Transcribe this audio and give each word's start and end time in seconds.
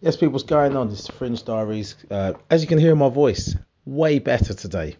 Yes, 0.00 0.14
people, 0.14 0.34
what's 0.34 0.44
going 0.44 0.76
on? 0.76 0.88
This 0.90 1.00
is 1.00 1.08
Fringe 1.08 1.44
Diaries. 1.44 1.96
Uh, 2.08 2.34
as 2.50 2.62
you 2.62 2.68
can 2.68 2.78
hear 2.78 2.94
my 2.94 3.08
voice, 3.08 3.56
way 3.84 4.20
better 4.20 4.54
today. 4.54 4.94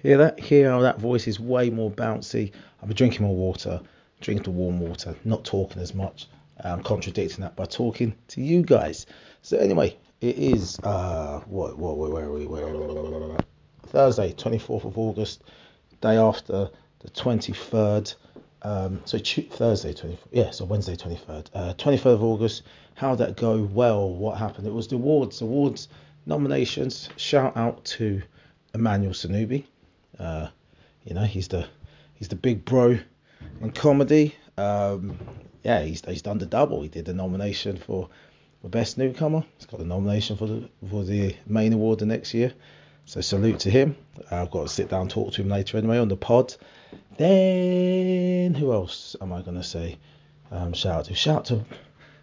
Hear 0.00 0.16
that? 0.18 0.38
Hear 0.38 0.70
how 0.70 0.80
that 0.82 1.00
voice 1.00 1.26
is 1.26 1.40
way 1.40 1.70
more 1.70 1.90
bouncy. 1.90 2.52
I've 2.80 2.86
been 2.86 2.96
drinking 2.96 3.26
more 3.26 3.34
water, 3.34 3.80
drinking 4.20 4.44
the 4.44 4.52
warm 4.52 4.78
water, 4.78 5.16
not 5.24 5.44
talking 5.44 5.82
as 5.82 5.92
much. 5.92 6.28
I'm 6.62 6.84
contradicting 6.84 7.40
that 7.40 7.56
by 7.56 7.64
talking 7.64 8.14
to 8.28 8.40
you 8.40 8.62
guys. 8.62 9.06
So 9.42 9.56
anyway, 9.56 9.98
it 10.20 10.38
is 10.38 10.78
uh 10.84 11.40
what 11.46 11.76
what 11.76 11.98
where, 11.98 12.26
are 12.26 12.32
we? 12.32 12.46
Where, 12.46 12.72
Thursday, 13.86 14.34
24th 14.34 14.84
of 14.84 14.98
August, 14.98 15.42
day 16.00 16.16
after 16.16 16.70
the 17.00 17.10
23rd. 17.10 18.14
Um, 18.62 19.02
so 19.04 19.18
Thursday, 19.18 19.92
24th, 19.92 20.18
yeah, 20.30 20.50
so 20.50 20.64
Wednesday, 20.64 20.94
23rd. 20.94 21.46
Uh, 21.52 21.74
23rd 21.74 22.14
of 22.14 22.22
August, 22.22 22.62
how'd 22.94 23.18
that 23.18 23.36
go? 23.36 23.62
Well, 23.62 24.08
what 24.08 24.38
happened? 24.38 24.66
It 24.66 24.72
was 24.72 24.86
the 24.86 24.96
awards, 24.96 25.40
awards 25.42 25.88
nominations. 26.26 27.08
Shout 27.16 27.56
out 27.56 27.84
to 27.86 28.22
Emmanuel 28.74 29.12
Sonubi. 29.12 29.64
Uh, 30.18 30.48
you 31.04 31.14
know, 31.14 31.24
he's 31.24 31.48
the 31.48 31.66
he's 32.14 32.28
the 32.28 32.36
big 32.36 32.64
bro 32.64 32.98
in 33.60 33.72
comedy. 33.72 34.34
Um, 34.56 35.18
yeah, 35.64 35.82
he's 35.82 36.04
he's 36.04 36.22
done 36.22 36.38
the 36.38 36.46
double. 36.46 36.82
He 36.82 36.88
did 36.88 37.04
the 37.04 37.14
nomination 37.14 37.76
for 37.76 38.08
the 38.62 38.68
best 38.68 38.98
newcomer. 38.98 39.44
He's 39.58 39.66
got 39.66 39.80
the 39.80 39.86
nomination 39.86 40.36
for 40.36 40.46
the 40.46 40.68
for 40.88 41.04
the 41.04 41.34
main 41.46 41.72
award 41.72 41.98
the 41.98 42.06
next 42.06 42.34
year. 42.34 42.52
So 43.04 43.20
salute 43.20 43.58
to 43.60 43.70
him. 43.70 43.96
I've 44.30 44.50
got 44.50 44.62
to 44.62 44.68
sit 44.68 44.88
down 44.88 45.02
and 45.02 45.10
talk 45.10 45.32
to 45.32 45.42
him 45.42 45.48
later 45.48 45.76
anyway 45.76 45.98
on 45.98 46.08
the 46.08 46.16
pod. 46.16 46.54
Then 47.16 48.21
else 48.72 49.16
am 49.20 49.32
I 49.32 49.42
going 49.42 49.56
to 49.56 49.62
say? 49.62 49.98
Um, 50.50 50.72
shout 50.72 50.98
out 50.98 51.04
to 51.06 51.14
shout 51.14 51.36
out 51.36 51.44
to 51.46 51.64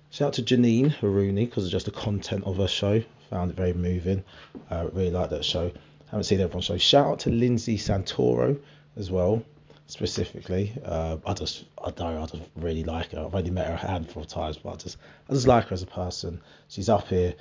shout 0.10 0.28
out 0.28 0.34
to 0.34 0.44
Janine 0.44 0.94
Harouni 1.00 1.46
because 1.46 1.66
of 1.66 1.72
just 1.72 1.86
the 1.86 1.92
content 1.92 2.44
of 2.44 2.58
her 2.58 2.68
show. 2.68 3.02
Found 3.30 3.52
it 3.52 3.58
very 3.58 3.74
moving. 3.74 4.24
I 4.70 4.76
uh, 4.76 4.90
really 4.94 5.12
like 5.12 5.30
that 5.32 5.46
show. 5.46 5.72
Haven't 6.12 6.24
seen 6.24 6.40
everyone's 6.40 6.66
show. 6.66 6.78
Shout 6.78 7.08
out 7.08 7.20
to 7.20 7.30
Lindsey 7.30 7.78
Santoro 7.78 8.60
as 8.98 9.12
well, 9.12 9.44
specifically. 9.88 10.74
Uh, 10.84 11.18
I 11.26 11.34
just 11.34 11.66
I 11.84 11.92
don't 11.92 12.18
I 12.18 12.26
just 12.26 12.44
really 12.56 12.84
like 12.84 13.12
her. 13.12 13.26
I've 13.26 13.36
only 13.36 13.52
met 13.52 13.68
her 13.68 13.74
a 13.74 13.92
handful 13.92 14.24
of 14.24 14.30
times, 14.30 14.58
but 14.58 14.72
I 14.72 14.76
just 14.76 14.98
I 15.30 15.34
just 15.34 15.48
like 15.48 15.68
her 15.68 15.74
as 15.74 15.84
a 15.84 15.88
person. 15.88 16.42
She's 16.68 16.90
up 16.90 17.08
here. 17.08 17.34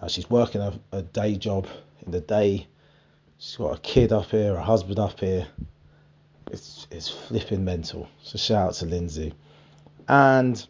Uh, 0.00 0.08
she's 0.08 0.28
working 0.28 0.60
a, 0.60 0.78
a 0.92 1.02
day 1.02 1.36
job 1.36 1.66
in 2.04 2.12
the 2.12 2.20
day. 2.20 2.66
She's 3.38 3.56
got 3.56 3.76
a 3.76 3.80
kid 3.80 4.12
up 4.12 4.26
here, 4.26 4.54
a 4.54 4.62
husband 4.62 4.98
up 4.98 5.20
here 5.20 5.46
it's 6.52 6.86
it's 6.90 7.08
flipping 7.08 7.64
mental. 7.64 8.08
So 8.22 8.38
shout 8.38 8.68
out 8.68 8.74
to 8.74 8.86
Lindsey, 8.86 9.34
and 10.08 10.66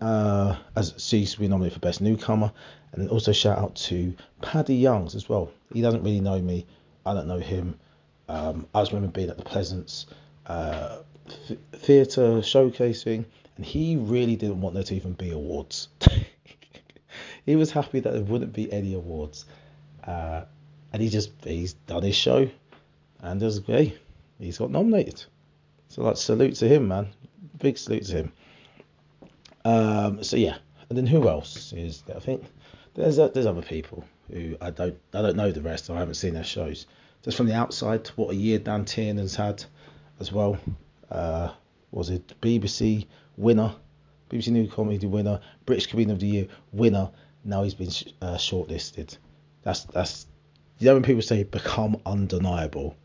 uh, 0.00 0.56
as 0.76 0.94
she's 0.98 1.34
been 1.34 1.50
nominated 1.50 1.74
for 1.74 1.80
best 1.80 2.00
newcomer, 2.00 2.52
and 2.92 3.08
also 3.10 3.32
shout 3.32 3.58
out 3.58 3.74
to 3.76 4.14
Paddy 4.40 4.76
Youngs 4.76 5.14
as 5.14 5.28
well. 5.28 5.50
He 5.72 5.82
doesn't 5.82 6.02
really 6.02 6.20
know 6.20 6.40
me, 6.40 6.66
I 7.06 7.14
don't 7.14 7.28
know 7.28 7.38
him. 7.38 7.78
Um, 8.28 8.66
I 8.74 8.80
just 8.80 8.92
remember 8.92 9.12
being 9.12 9.30
at 9.30 9.36
the 9.36 9.44
Pleasance 9.44 10.06
uh, 10.46 10.98
th- 11.46 11.60
theatre 11.72 12.40
showcasing, 12.40 13.24
and 13.56 13.64
he 13.64 13.96
really 13.96 14.36
didn't 14.36 14.60
want 14.60 14.74
there 14.74 14.84
to 14.84 14.94
even 14.94 15.12
be 15.12 15.30
awards. 15.30 15.88
he 17.46 17.56
was 17.56 17.70
happy 17.70 18.00
that 18.00 18.12
there 18.12 18.22
wouldn't 18.22 18.52
be 18.52 18.72
any 18.72 18.94
awards, 18.94 19.44
uh, 20.04 20.42
and 20.92 21.02
he 21.02 21.08
just 21.08 21.30
he's 21.44 21.74
done 21.74 22.02
his 22.02 22.16
show, 22.16 22.48
and 23.20 23.40
there's 23.40 23.64
hey, 23.66 23.98
he's 24.40 24.58
got 24.58 24.70
nominated. 24.70 25.24
So 25.88 26.02
like 26.02 26.16
salute 26.16 26.54
to 26.56 26.68
him, 26.68 26.88
man. 26.88 27.08
Big 27.58 27.78
salute 27.78 28.04
to 28.06 28.12
him. 28.12 28.32
Um, 29.64 30.24
so 30.24 30.36
yeah, 30.36 30.56
and 30.88 30.96
then 30.96 31.06
who 31.06 31.28
else 31.28 31.72
is 31.72 32.02
there? 32.02 32.16
I 32.16 32.20
think 32.20 32.44
there's 32.94 33.18
a, 33.18 33.28
there's 33.28 33.46
other 33.46 33.62
people 33.62 34.04
who 34.32 34.56
I 34.60 34.70
don't 34.70 34.98
I 35.12 35.22
don't 35.22 35.36
know 35.36 35.50
the 35.50 35.60
rest. 35.60 35.90
I 35.90 35.98
haven't 35.98 36.14
seen 36.14 36.34
their 36.34 36.44
shows. 36.44 36.86
Just 37.22 37.36
from 37.36 37.46
the 37.46 37.54
outside, 37.54 38.08
what 38.16 38.30
a 38.30 38.34
year 38.34 38.58
Dan 38.58 38.84
Tiernan's 38.84 39.36
had 39.36 39.62
as 40.20 40.32
well. 40.32 40.58
Uh, 41.10 41.52
was 41.90 42.08
it 42.08 42.40
BBC 42.40 43.06
winner, 43.36 43.74
BBC 44.30 44.48
New 44.48 44.68
Comedy 44.68 45.06
winner, 45.06 45.40
British 45.66 45.86
Comedian 45.88 46.12
of 46.12 46.20
the 46.20 46.26
Year 46.26 46.48
winner. 46.72 47.10
Now 47.44 47.62
he's 47.62 47.74
been 47.74 47.88
uh, 48.22 48.36
shortlisted. 48.36 49.16
That's 49.62 49.84
that's 49.84 50.26
you 50.78 50.86
know 50.86 50.94
when 50.94 51.02
people 51.02 51.22
say 51.22 51.42
become 51.42 52.00
undeniable. 52.06 52.96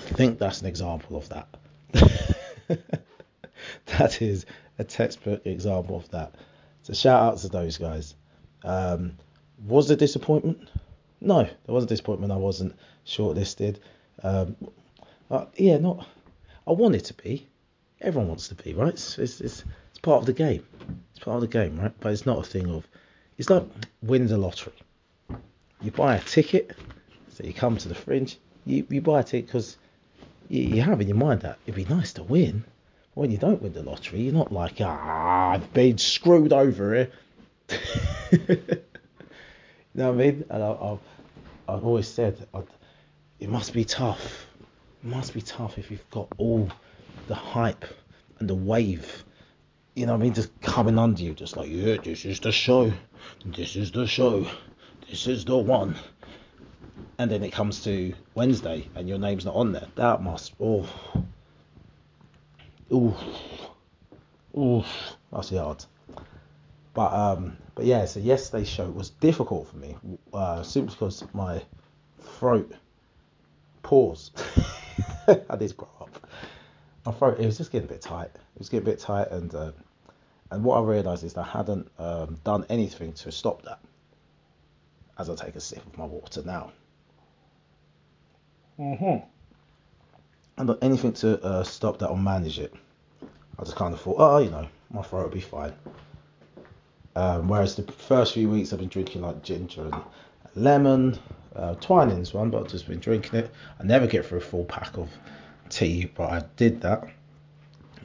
I 0.00 0.12
think 0.14 0.38
that's 0.38 0.60
an 0.62 0.66
example 0.66 1.16
of 1.16 1.28
that. 1.28 1.48
that 3.86 4.22
is 4.22 4.46
a 4.78 4.84
textbook 4.84 5.46
example 5.46 5.96
of 5.96 6.10
that. 6.10 6.34
So 6.82 6.94
shout 6.94 7.22
out 7.22 7.38
to 7.38 7.48
those 7.48 7.76
guys. 7.76 8.14
Um, 8.64 9.12
was 9.66 9.88
there 9.88 9.96
disappointment? 9.96 10.68
No, 11.20 11.42
there 11.42 11.52
wasn't 11.66 11.90
a 11.90 11.94
disappointment. 11.94 12.32
I 12.32 12.36
wasn't 12.36 12.74
shortlisted. 13.06 13.76
Um, 14.22 14.56
uh, 15.30 15.44
yeah, 15.56 15.76
not. 15.76 16.06
I 16.66 16.72
wanted 16.72 17.04
to 17.06 17.14
be. 17.14 17.46
Everyone 18.00 18.28
wants 18.28 18.48
to 18.48 18.54
be, 18.54 18.72
right? 18.72 18.94
It's, 18.94 19.18
it's, 19.18 19.40
it's, 19.40 19.64
it's 19.90 19.98
part 19.98 20.20
of 20.20 20.26
the 20.26 20.32
game. 20.32 20.66
It's 21.10 21.22
part 21.22 21.36
of 21.36 21.42
the 21.42 21.46
game, 21.46 21.78
right? 21.78 21.92
But 22.00 22.12
it's 22.12 22.24
not 22.24 22.38
a 22.38 22.48
thing 22.48 22.70
of. 22.70 22.88
It's 23.36 23.50
like 23.50 23.64
winning 24.02 24.28
the 24.28 24.38
lottery. 24.38 24.72
You 25.82 25.90
buy 25.90 26.16
a 26.16 26.20
ticket, 26.20 26.74
so 27.28 27.44
you 27.44 27.52
come 27.52 27.76
to 27.78 27.88
the 27.88 27.94
fringe. 27.94 28.38
You, 28.66 28.86
you 28.90 29.00
buy 29.00 29.20
a 29.20 29.24
ticket 29.24 29.46
because 29.46 29.76
you, 30.50 30.62
you 30.62 30.82
have 30.82 31.00
in 31.00 31.08
your 31.08 31.16
mind 31.16 31.42
that 31.42 31.58
it'd 31.64 31.76
be 31.76 31.92
nice 31.92 32.12
to 32.14 32.22
win. 32.22 32.64
When 33.14 33.30
you 33.30 33.38
don't 33.38 33.62
win 33.62 33.72
the 33.72 33.82
lottery, 33.82 34.20
you're 34.22 34.34
not 34.34 34.52
like, 34.52 34.80
ah, 34.80 35.50
I've 35.50 35.72
been 35.72 35.98
screwed 35.98 36.52
over 36.52 36.94
here. 36.94 37.10
you 38.30 38.38
know 39.94 40.12
what 40.12 40.20
I 40.20 40.30
mean? 40.30 40.44
And 40.50 40.62
I, 40.62 40.68
have 40.68 40.98
I've 41.68 41.84
always 41.84 42.08
said, 42.08 42.46
I'd, 42.52 42.66
it 43.38 43.48
must 43.48 43.72
be 43.72 43.84
tough. 43.84 44.46
It 45.02 45.08
must 45.08 45.34
be 45.34 45.40
tough 45.40 45.78
if 45.78 45.90
you've 45.90 46.10
got 46.10 46.28
all 46.36 46.70
the 47.26 47.34
hype 47.34 47.84
and 48.38 48.48
the 48.48 48.54
wave, 48.54 49.24
you 49.94 50.06
know 50.06 50.12
what 50.12 50.20
I 50.20 50.24
mean, 50.24 50.34
just 50.34 50.60
coming 50.60 50.98
under 50.98 51.22
you, 51.22 51.34
just 51.34 51.56
like, 51.56 51.68
yeah, 51.70 51.96
this 52.02 52.24
is 52.24 52.40
the 52.40 52.52
show. 52.52 52.92
This 53.44 53.76
is 53.76 53.92
the 53.92 54.06
show. 54.06 54.46
This 55.08 55.26
is 55.26 55.44
the 55.44 55.58
one 55.58 55.96
and 57.20 57.30
then 57.30 57.42
it 57.42 57.50
comes 57.50 57.84
to 57.84 58.14
Wednesday 58.34 58.88
and 58.94 59.06
your 59.06 59.18
name's 59.18 59.44
not 59.44 59.54
on 59.54 59.72
there, 59.72 59.86
that 59.96 60.22
must 60.22 60.54
oh 60.58 60.88
ooh 62.90 63.14
ooh 64.56 64.82
that's 65.30 65.50
hard. 65.50 65.84
But 66.94 67.12
um 67.12 67.58
but 67.74 67.84
yeah, 67.84 68.06
so 68.06 68.20
yesterday's 68.20 68.70
show 68.70 68.88
was 68.88 69.10
difficult 69.10 69.68
for 69.68 69.76
me, 69.76 69.96
uh, 70.32 70.62
simply 70.62 70.94
because 70.94 71.22
my 71.34 71.62
throat 72.38 72.72
paused. 73.82 74.42
I 75.28 75.56
did 75.56 75.76
grow 75.76 75.90
up. 76.00 76.26
My 77.04 77.12
throat 77.12 77.38
it 77.38 77.44
was 77.44 77.58
just 77.58 77.70
getting 77.70 77.86
a 77.86 77.92
bit 77.92 78.00
tight. 78.00 78.30
It 78.34 78.58
was 78.58 78.70
getting 78.70 78.88
a 78.88 78.90
bit 78.90 78.98
tight, 78.98 79.30
and 79.30 79.54
uh, 79.54 79.72
and 80.50 80.64
what 80.64 80.78
I 80.78 80.82
realised 80.84 81.24
is 81.24 81.36
I 81.36 81.44
hadn't 81.44 81.90
um, 81.98 82.38
done 82.44 82.64
anything 82.70 83.12
to 83.12 83.30
stop 83.30 83.60
that. 83.64 83.80
As 85.18 85.28
I 85.28 85.34
take 85.34 85.54
a 85.54 85.60
sip 85.60 85.84
of 85.84 85.98
my 85.98 86.06
water 86.06 86.42
now. 86.46 86.72
Mm-hmm. 88.80 89.26
And 90.56 90.78
anything 90.80 91.12
to 91.12 91.42
uh, 91.42 91.62
stop 91.62 91.98
that 91.98 92.08
or 92.08 92.16
manage 92.16 92.58
it. 92.58 92.72
I 93.58 93.64
just 93.64 93.76
kind 93.76 93.92
of 93.92 94.00
thought, 94.00 94.16
oh, 94.18 94.38
you 94.38 94.50
know, 94.50 94.66
my 94.90 95.02
throat 95.02 95.24
will 95.24 95.34
be 95.34 95.40
fine. 95.40 95.74
Um, 97.14 97.46
whereas 97.46 97.76
the 97.76 97.82
first 97.92 98.32
few 98.32 98.48
weeks 98.48 98.72
I've 98.72 98.78
been 98.78 98.88
drinking 98.88 99.20
like 99.20 99.42
ginger 99.42 99.82
and 99.82 100.02
lemon, 100.54 101.18
uh, 101.54 101.74
Twinings 101.74 102.32
one, 102.32 102.48
but 102.48 102.62
I've 102.62 102.70
just 102.70 102.88
been 102.88 103.00
drinking 103.00 103.40
it. 103.40 103.50
I 103.78 103.84
never 103.84 104.06
get 104.06 104.24
through 104.24 104.38
a 104.38 104.42
full 104.42 104.64
pack 104.64 104.96
of 104.96 105.10
tea, 105.68 106.06
but 106.06 106.30
I 106.30 106.42
did 106.56 106.80
that. 106.80 107.06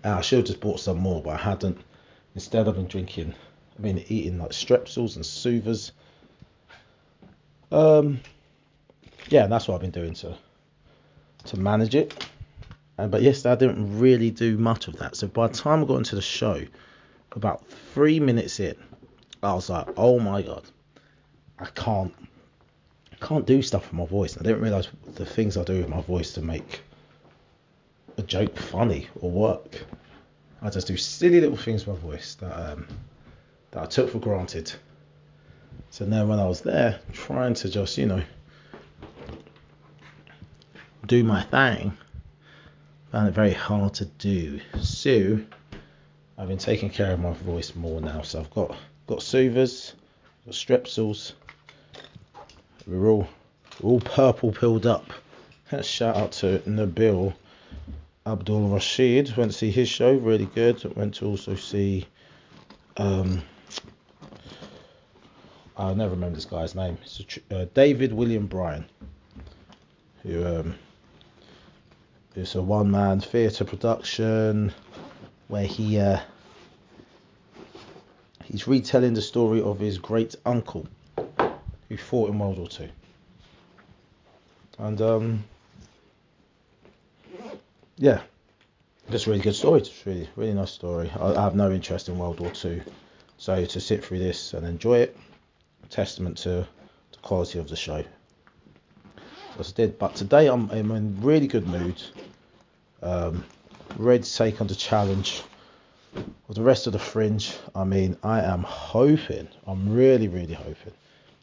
I 0.04 0.22
should 0.22 0.40
have 0.40 0.48
just 0.48 0.60
bought 0.60 0.82
some 0.82 0.98
more, 0.98 1.22
but 1.22 1.40
I 1.40 1.42
hadn't. 1.42 1.80
Instead, 2.34 2.68
I've 2.68 2.76
been 2.76 2.88
drinking, 2.88 3.34
I've 3.76 3.82
been 3.82 4.04
eating 4.10 4.40
like 4.40 4.52
strepsils 4.52 5.16
and 5.16 5.26
soothers. 5.26 5.94
Um, 7.72 8.20
yeah, 9.30 9.48
that's 9.48 9.70
what 9.70 9.76
I've 9.76 9.82
been 9.82 9.92
doing 9.92 10.14
to 10.16 10.36
to 11.48 11.58
manage 11.60 11.96
it. 11.96 12.28
Uh, 12.98 13.08
but 13.08 13.22
yesterday 13.22 13.52
I 13.52 13.56
didn't 13.56 14.00
really 14.00 14.32
do 14.32 14.58
much 14.58 14.88
of 14.88 14.98
that. 14.98 15.16
So 15.16 15.28
by 15.28 15.48
the 15.48 15.54
time 15.54 15.84
I 15.84 15.86
got 15.86 15.98
into 15.98 16.16
the 16.16 16.22
show, 16.22 16.62
about 17.34 17.66
three 17.94 18.20
minutes 18.20 18.60
in, 18.60 18.76
I 19.44 19.54
was 19.54 19.70
like, 19.70 19.88
oh 19.98 20.20
my 20.20 20.42
god, 20.42 20.64
I 21.60 21.66
can't, 21.66 22.14
I 23.12 23.26
can't 23.26 23.46
do 23.46 23.62
stuff 23.62 23.84
with 23.84 23.94
my 23.94 24.06
voice. 24.06 24.38
I 24.38 24.44
didn't 24.44 24.62
realize 24.62 24.88
the 25.16 25.26
things 25.26 25.58
I 25.58 25.64
do 25.64 25.80
with 25.80 25.90
my 25.90 26.02
voice 26.02 26.34
to 26.34 26.42
make 26.42 26.82
a 28.18 28.22
joke 28.22 28.58
funny 28.58 29.08
or 29.20 29.30
work. 29.30 29.86
I 30.62 30.70
just 30.70 30.88
do 30.88 30.98
silly 30.98 31.42
little 31.42 31.58
things 31.58 31.86
with 31.86 32.02
my 32.02 32.10
voice 32.12 32.36
that 32.36 32.72
um, 32.72 32.88
that 33.72 33.84
I 33.84 33.86
took 33.86 34.10
for 34.10 34.20
granted. 34.20 34.72
So 35.90 36.06
now 36.06 36.26
when 36.26 36.40
I 36.40 36.48
was 36.48 36.62
there, 36.62 37.00
trying 37.14 37.54
to 37.56 37.70
just 37.70 37.98
you 37.98 38.06
know 38.06 38.24
do 41.08 41.24
my 41.24 41.44
thing. 41.44 41.98
Found 43.12 43.28
it 43.28 43.32
very 43.32 43.54
hard 43.54 43.94
to 43.96 44.06
do. 44.06 44.60
So 44.82 45.40
I've 46.38 46.48
been 46.48 46.58
taking 46.58 46.90
care 46.90 47.14
of 47.14 47.20
my 47.20 47.34
voice 47.34 47.76
more 47.76 48.02
now. 48.02 48.22
So 48.22 48.40
I've 48.40 48.52
got 48.52 48.76
got 49.08 49.22
soothers, 49.22 49.94
got 50.46 50.54
strepsils. 50.54 51.34
We're 52.88 53.08
all 53.08 53.28
we're 53.82 53.92
all 53.92 54.02
purple 54.02 54.52
pilled 54.52 54.86
up. 54.86 55.06
Shout 55.82 56.16
out 56.16 56.32
to 56.34 56.60
Nabil 56.68 57.34
Abdulrashid. 58.26 59.36
Went 59.38 59.52
to 59.52 59.58
see 59.58 59.72
his 59.72 59.88
show, 59.88 60.14
really 60.14 60.46
good. 60.48 60.84
Went 60.96 61.16
to 61.16 61.26
also 61.26 61.56
see. 61.56 62.06
Um, 62.98 63.44
I'll 65.78 65.96
never 65.96 66.12
remember 66.12 66.36
this 66.36 66.46
guy's 66.46 66.74
name. 66.74 66.98
It's 67.04 67.22
a, 67.52 67.62
uh, 67.62 67.66
David 67.74 68.14
William 68.14 68.48
Bryan, 68.48 68.86
who 70.24 70.46
um, 70.46 70.76
is 72.36 72.56
a 72.56 72.62
one-man 72.62 73.22
theatre 73.22 73.64
production 73.64 74.74
where 75.48 75.66
he 75.66 76.00
uh, 76.00 76.20
he's 78.44 78.68
retelling 78.68 79.14
the 79.14 79.22
story 79.22 79.62
of 79.62 79.80
his 79.80 79.98
great 79.98 80.36
uncle 80.46 80.88
who 81.90 81.98
fought 81.98 82.30
in 82.30 82.40
World 82.40 82.58
War 82.58 82.68
Two. 82.68 82.90
And 84.78 85.02
um, 85.02 85.44
yeah, 87.98 88.22
just 89.10 89.28
a 89.28 89.30
really 89.30 89.42
good 89.42 89.56
story. 89.56 89.80
It's 89.80 90.06
really, 90.06 90.30
really 90.36 90.54
nice 90.54 90.72
story. 90.72 91.10
I, 91.18 91.34
I, 91.34 91.42
have 91.44 91.56
no 91.56 91.72
interest 91.72 92.10
in 92.10 92.18
World 92.18 92.40
War 92.40 92.52
Two, 92.52 92.82
so 93.38 93.64
to 93.66 93.80
sit 93.80 94.04
through 94.04 94.20
this 94.20 94.54
and 94.54 94.66
enjoy 94.66 95.00
it, 95.00 95.18
testament 95.90 96.38
to 96.40 96.68
the 97.12 97.18
quality 97.22 97.60
of 97.60 97.70
the 97.70 97.76
show. 97.76 98.04
As 99.58 99.72
I 99.72 99.76
did, 99.76 99.98
but 99.98 100.16
today 100.16 100.48
I'm, 100.48 100.70
I'm 100.70 100.92
in 100.92 101.22
really 101.22 101.48
good 101.48 101.66
mood. 101.66 102.02
Um, 103.02 103.44
to 103.98 104.20
take 104.20 104.62
on 104.62 104.68
the 104.68 104.76
challenge 104.76 105.44
of 106.50 106.56
the 106.56 106.62
rest 106.62 106.88
of 106.88 106.94
the 106.94 107.00
fringe. 107.00 107.54
I 107.74 107.84
mean, 107.84 108.18
I 108.24 108.42
am 108.42 108.64
hoping, 108.64 109.48
I'm 109.68 109.94
really, 109.94 110.28
really 110.28 110.54
hoping 110.54 110.94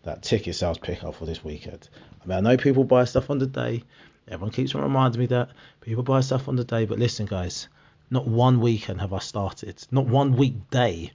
that 0.05 0.23
ticket 0.23 0.55
sales 0.55 0.79
pick 0.79 1.05
up 1.05 1.15
for 1.15 1.27
this 1.27 1.45
weekend. 1.45 1.89
I 2.23 2.27
mean, 2.27 2.39
I 2.39 2.41
know 2.41 2.57
people 2.57 2.85
buy 2.85 3.05
stuff 3.05 3.31
on 3.31 3.39
the 3.39 3.47
day. 3.47 3.85
Everyone 4.29 4.53
keeps 4.53 4.75
reminding 4.75 5.21
me 5.21 5.27
that 5.27 5.51
people 5.81 6.03
buy 6.03 6.21
stuff 6.21 6.49
on 6.49 6.57
the 6.57 6.65
day. 6.65 6.85
But 6.87 6.99
listen, 6.99 7.27
guys, 7.27 7.69
not 8.11 8.27
one 8.27 8.61
weekend 8.61 9.01
have 9.01 9.13
I 9.13 9.19
started, 9.19 9.85
not 9.91 10.07
one 10.07 10.37
weekday 10.37 11.13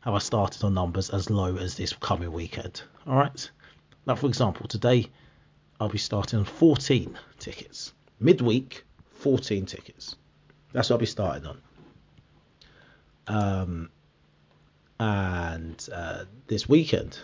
have 0.00 0.14
I 0.14 0.18
started 0.18 0.64
on 0.64 0.74
numbers 0.74 1.10
as 1.10 1.30
low 1.30 1.56
as 1.56 1.76
this 1.76 1.92
coming 1.92 2.32
weekend. 2.32 2.82
All 3.06 3.16
right. 3.16 3.50
Now, 4.06 4.14
for 4.14 4.26
example, 4.26 4.66
today 4.68 5.06
I'll 5.80 5.88
be 5.88 5.98
starting 5.98 6.40
on 6.40 6.44
14 6.44 7.16
tickets. 7.38 7.92
Midweek, 8.20 8.84
14 9.18 9.66
tickets. 9.66 10.16
That's 10.72 10.90
what 10.90 10.96
I'll 10.96 11.00
be 11.00 11.06
starting 11.06 11.46
on. 11.46 11.60
Um, 13.26 13.90
and 15.00 15.88
uh, 15.92 16.24
this 16.46 16.68
weekend, 16.68 17.18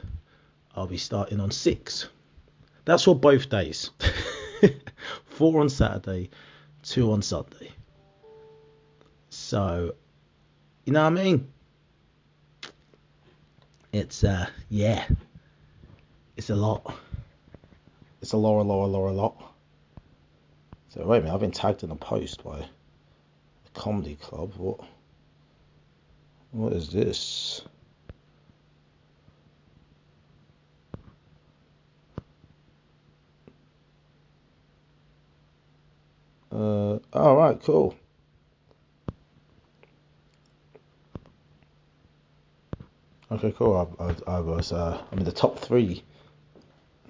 I'll 0.75 0.87
be 0.87 0.97
starting 0.97 1.41
on 1.41 1.51
six. 1.51 2.09
That's 2.85 3.05
for 3.05 3.15
both 3.15 3.49
days. 3.49 3.91
Four 5.27 5.61
on 5.61 5.69
Saturday, 5.69 6.31
two 6.83 7.13
on 7.13 7.23
Sunday. 7.23 7.71
So, 9.31 9.95
you 10.85 10.93
know 10.93 11.03
what 11.03 11.19
I 11.19 11.23
mean? 11.23 11.49
It's 13.93 14.25
uh 14.25 14.47
yeah. 14.69 15.07
It's 16.37 16.51
a 16.51 16.57
lot. 16.57 16.95
It's 18.21 18.33
a 18.33 18.37
lot, 18.37 18.61
a 18.61 18.65
lot, 18.65 18.87
a 18.87 18.87
lot, 18.87 19.09
a 19.09 19.13
lot. 19.13 19.54
So 20.95 21.05
wait 21.05 21.19
a 21.19 21.21
minute, 21.23 21.35
I've 21.35 21.41
been 21.41 21.51
tagged 21.51 21.83
in 21.83 21.91
a 21.91 21.97
post 21.97 22.45
by 22.45 22.59
the 22.61 23.81
comedy 23.81 24.15
club. 24.15 24.53
What 24.57 24.79
what 26.53 26.73
is 26.73 26.93
this? 26.93 27.63
Uh, 36.53 37.01
all 37.13 37.37
right, 37.37 37.61
cool. 37.61 37.97
Okay, 43.33 43.53
cool. 43.59 43.97
I, 43.99 44.05
I, 44.05 44.37
I 44.37 44.41
was 44.41 44.71
uh, 44.71 45.03
I'm 45.11 45.19
in 45.19 45.25
the 45.25 45.33
top 45.33 45.59
three 45.59 46.05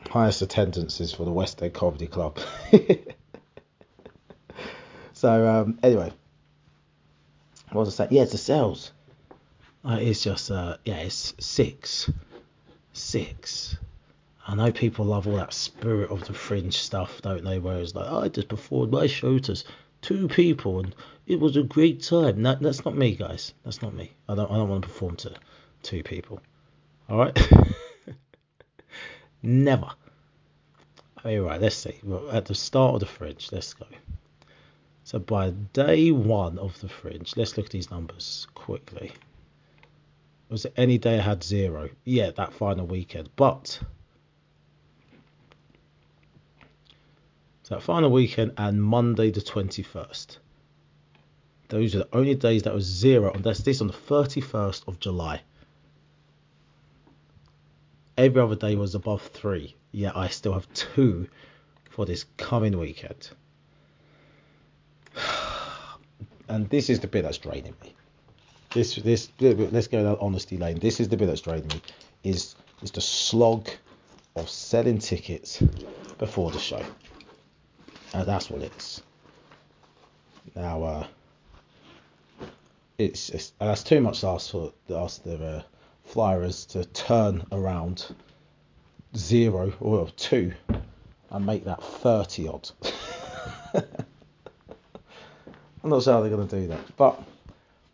highest 0.09 0.41
attendances 0.41 1.13
for 1.13 1.27
the 1.27 1.33
West 1.33 1.63
End 1.63 1.75
Comedy 1.75 2.07
Club. 2.07 2.39
so 5.25 5.49
um, 5.49 5.79
anyway, 5.83 6.13
what 7.73 7.87
was 7.87 7.99
I 7.99 8.05
saying? 8.05 8.15
Yeah, 8.15 8.25
it's 8.25 8.33
the 8.33 8.37
sales. 8.37 8.93
Uh, 9.83 9.97
it's 9.99 10.23
just 10.23 10.51
uh, 10.51 10.77
yeah, 10.85 10.99
it's 10.99 11.33
six, 11.41 12.13
six. 12.93 13.79
I 14.47 14.55
know 14.55 14.71
people 14.71 15.07
love 15.07 15.27
all 15.27 15.37
that 15.37 15.55
spirit 15.55 16.11
of 16.11 16.27
the 16.27 16.35
fringe 16.35 16.77
stuff, 16.77 17.23
don't 17.23 17.43
they? 17.43 17.59
Where 17.59 17.79
it's 17.79 17.95
like, 17.95 18.07
I 18.07 18.29
just 18.29 18.49
performed 18.49 18.93
my 18.93 19.07
show 19.07 19.39
to 19.39 19.65
two 20.03 20.29
people 20.29 20.81
and 20.81 20.95
it 21.27 21.41
was 21.41 21.57
a 21.57 21.63
great 21.63 22.03
time. 22.03 22.43
That, 22.43 22.61
that's 22.61 22.85
not 22.85 22.95
me, 22.95 23.17
guys. 23.17 23.55
That's 23.65 23.81
not 23.81 23.95
me. 23.95 24.13
I 24.29 24.35
don't 24.35 24.51
I 24.51 24.57
don't 24.57 24.69
want 24.69 24.83
to 24.83 24.89
perform 24.89 25.17
to 25.17 25.33
two 25.83 26.03
people. 26.03 26.43
All 27.09 27.17
right. 27.17 27.53
Never. 29.43 29.89
All 31.25 31.39
right. 31.39 31.63
Let's 31.63 31.77
see. 31.77 31.99
Well, 32.05 32.31
at 32.31 32.45
the 32.45 32.55
start 32.55 32.93
of 32.93 33.01
the 33.01 33.07
fringe, 33.07 33.49
let's 33.53 33.73
go. 33.73 33.87
So 35.05 35.19
by 35.19 35.51
day 35.51 36.11
one 36.11 36.59
of 36.59 36.81
the 36.81 36.89
fringe, 36.89 37.37
let's 37.37 37.57
look 37.57 37.67
at 37.67 37.73
these 37.73 37.91
numbers 37.91 38.47
quickly. 38.55 39.13
Was 40.49 40.65
it 40.65 40.73
any 40.77 40.97
day 40.97 41.19
I 41.19 41.23
had 41.23 41.45
zero? 41.45 41.91
Yeah, 42.05 42.31
that 42.33 42.55
final 42.55 42.87
weekend. 42.87 43.29
But 43.37 43.81
So 47.65 47.75
that 47.75 47.83
final 47.83 48.11
weekend 48.11 48.53
and 48.59 48.83
Monday 48.83 49.31
the 49.31 49.41
21st. 49.41 50.39
Those 51.69 51.95
are 51.95 52.01
the 52.01 52.17
only 52.17 52.35
days 52.35 52.63
that 52.65 52.75
was 52.75 52.85
zero, 52.85 53.33
and 53.33 53.43
that's 53.43 53.61
this 53.61 53.81
on 53.81 53.87
the 53.87 53.95
31st 53.95 54.87
of 54.87 55.01
July. 55.01 55.41
Every 58.19 58.41
other 58.41 58.55
day 58.55 58.77
was 58.77 58.95
above 58.95 59.23
three, 59.23 59.77
Yeah, 59.93 60.13
I 60.15 60.29
still 60.29 60.53
have 60.53 60.73
two 60.75 61.29
for 61.91 62.05
this 62.05 62.25
coming 62.37 62.79
weekend. 62.79 63.31
And 66.49 66.69
this 66.69 66.91
is 66.91 67.01
the 67.01 67.07
bit 67.07 67.23
that's 67.23 67.39
draining 67.39 67.75
me. 67.83 67.95
This, 68.73 68.97
this, 68.97 69.31
let's 69.41 69.87
go 69.87 70.03
down 70.03 70.19
honesty 70.21 70.57
lane. 70.57 70.79
This 70.79 71.01
is 71.01 71.09
the 71.09 71.17
bit 71.17 71.27
that's 71.27 71.41
draining 71.41 71.69
me. 71.69 71.81
Is 72.23 72.57
is 72.83 72.91
the 72.91 73.01
slog 73.01 73.69
of 74.37 74.49
selling 74.49 74.99
tickets 74.99 75.63
before 76.19 76.51
the 76.51 76.59
show. 76.59 76.85
Uh, 78.13 78.25
that's 78.25 78.51
what 78.51 78.63
it's. 78.63 79.03
Now, 80.55 80.83
uh, 80.83 81.07
it's, 82.99 83.31
it's 83.31 83.53
that's 83.59 83.83
too 83.83 84.01
much 84.01 84.21
to 84.21 84.29
ask 84.29 84.51
for 84.51 84.73
ask 84.91 85.23
the 85.23 85.45
uh, 85.45 85.63
Flyers 86.05 86.67
to 86.67 86.85
turn 86.85 87.45
around 87.51 88.15
zero 89.17 89.73
or 89.81 90.09
two 90.11 90.53
and 91.31 91.47
make 91.47 91.65
that 91.65 91.83
thirty 91.83 92.49
odd. 92.49 92.71
I'm 95.85 95.91
not 95.91 96.03
sure 96.03 96.15
how 96.15 96.21
they're 96.23 96.31
going 96.31 96.49
to 96.49 96.61
do 96.63 96.67
that, 96.69 96.97
but 96.97 97.23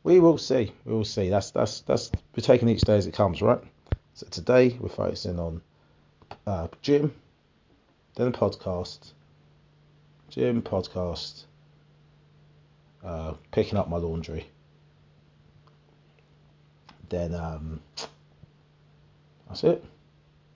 we 0.04 0.20
will 0.20 0.38
see. 0.38 0.73
We 0.85 0.92
will 0.92 1.04
see. 1.04 1.28
That's 1.28 1.50
that's 1.50 1.80
that's 1.80 2.12
we're 2.37 2.42
taking 2.42 2.68
each 2.68 2.82
day 2.82 2.97
as 2.97 3.09
it 3.09 3.14
comes, 3.14 3.42
right? 3.42 3.61
So 4.14 4.28
today 4.30 4.76
we're 4.78 4.88
focusing 4.88 5.40
on 5.40 5.61
uh, 6.47 6.68
gym, 6.82 7.12
then 8.14 8.30
the 8.30 8.38
podcast, 8.38 9.11
gym, 10.28 10.62
podcast, 10.62 11.47
uh, 13.04 13.35
picking 13.50 13.76
up 13.76 13.88
my 13.88 13.97
laundry. 13.97 14.47
Then 17.09 17.35
um, 17.35 17.80
that's 19.49 19.64
it. 19.64 19.85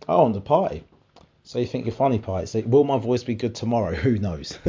Oh, 0.08 0.24
and 0.24 0.36
the 0.36 0.40
party. 0.40 0.84
So 1.42 1.58
you 1.58 1.66
think 1.66 1.84
you're 1.84 1.94
funny 1.96 2.20
party? 2.20 2.46
So 2.46 2.60
will 2.60 2.84
my 2.84 2.98
voice 2.98 3.24
be 3.24 3.34
good 3.34 3.56
tomorrow? 3.56 3.92
Who 3.96 4.20
knows? 4.20 4.56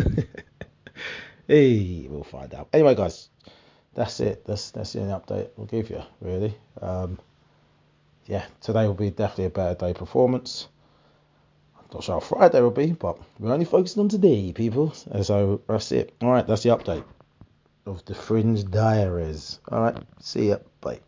hey, 1.48 2.08
we'll 2.10 2.24
find 2.24 2.54
out. 2.54 2.70
Anyway, 2.74 2.96
guys, 2.96 3.30
that's 3.94 4.20
it. 4.20 4.46
That's 4.46 4.72
that's 4.72 4.94
the 4.94 5.02
only 5.02 5.14
update 5.14 5.50
we'll 5.56 5.68
give 5.68 5.90
you. 5.90 6.02
Really. 6.22 6.56
Um, 6.82 7.20
yeah, 8.26 8.46
today 8.62 8.88
will 8.88 8.94
be 8.94 9.12
definitely 9.12 9.46
a 9.46 9.50
better 9.50 9.76
day 9.76 9.94
performance. 9.94 10.68
I'm 11.78 11.86
Not 11.94 12.04
sure 12.04 12.16
how 12.16 12.20
Friday 12.20 12.62
will 12.62 12.72
be, 12.72 12.92
but 12.92 13.20
we're 13.40 13.54
only 13.54 13.66
focusing 13.66 14.02
on 14.02 14.10
today, 14.10 14.52
people. 14.52 14.92
So 14.92 15.62
that's 15.68 15.92
it. 15.92 16.14
All 16.22 16.32
right, 16.32 16.46
that's 16.46 16.64
the 16.64 16.70
update 16.70 17.04
of 17.86 18.04
the 18.06 18.16
Fringe 18.16 18.70
Diaries. 18.70 19.60
All 19.72 19.82
right, 19.82 19.98
see 20.20 20.50
ya. 20.50 20.58
Bye. 20.82 21.00